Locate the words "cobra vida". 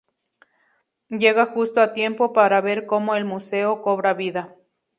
3.83-4.55